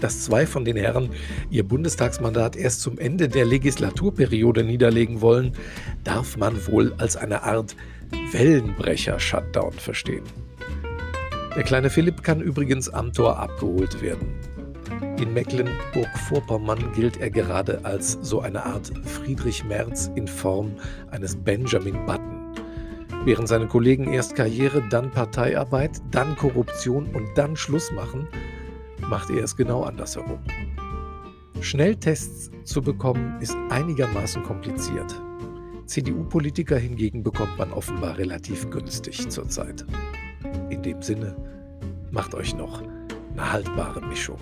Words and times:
Dass 0.00 0.24
zwei 0.24 0.44
von 0.44 0.64
den 0.64 0.76
Herren 0.76 1.10
ihr 1.50 1.62
Bundestagsmandat 1.62 2.56
erst 2.56 2.82
zum 2.82 2.98
Ende 2.98 3.28
der 3.28 3.46
Legislaturperiode 3.46 4.64
niederlegen 4.64 5.20
wollen, 5.20 5.52
darf 6.02 6.36
man 6.36 6.66
wohl 6.66 6.92
als 6.98 7.16
eine 7.16 7.44
Art 7.44 7.76
Wellenbrecher-Shutdown 8.32 9.72
verstehen. 9.72 10.24
Der 11.54 11.62
kleine 11.62 11.90
Philipp 11.90 12.24
kann 12.24 12.40
übrigens 12.40 12.88
am 12.88 13.12
Tor 13.12 13.38
abgeholt 13.38 14.02
werden. 14.02 14.34
In 15.18 15.32
Mecklenburg-Vorpommern 15.32 16.92
gilt 16.92 17.16
er 17.16 17.30
gerade 17.30 17.82
als 17.84 18.18
so 18.20 18.40
eine 18.40 18.66
Art 18.66 18.92
Friedrich 19.04 19.64
Merz 19.64 20.10
in 20.14 20.28
Form 20.28 20.72
eines 21.10 21.34
Benjamin 21.34 22.04
Button. 22.04 22.52
Während 23.24 23.48
seine 23.48 23.66
Kollegen 23.66 24.12
erst 24.12 24.36
Karriere, 24.36 24.82
dann 24.90 25.10
Parteiarbeit, 25.10 26.02
dann 26.10 26.36
Korruption 26.36 27.06
und 27.14 27.26
dann 27.34 27.56
Schluss 27.56 27.90
machen, 27.92 28.28
macht 29.08 29.30
er 29.30 29.42
es 29.42 29.56
genau 29.56 29.84
andersherum. 29.84 30.38
Schnelltests 31.60 32.50
zu 32.64 32.82
bekommen 32.82 33.40
ist 33.40 33.56
einigermaßen 33.70 34.42
kompliziert. 34.42 35.22
CDU-Politiker 35.86 36.76
hingegen 36.76 37.22
bekommt 37.22 37.56
man 37.56 37.72
offenbar 37.72 38.18
relativ 38.18 38.68
günstig 38.68 39.30
zurzeit. 39.30 39.86
In 40.68 40.82
dem 40.82 41.00
Sinne, 41.00 41.34
macht 42.10 42.34
euch 42.34 42.54
noch 42.54 42.82
eine 43.32 43.52
haltbare 43.52 44.02
Mischung. 44.02 44.38